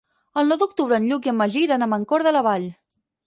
[0.41, 2.69] El nou d'octubre en Lluc i en Magí iran a Mancor de la Vall.